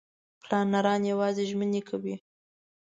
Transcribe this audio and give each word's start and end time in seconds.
پلانران 0.41 1.01
یوازې 1.11 1.43
ژمنې 1.49 1.81
کوي. 1.89 2.15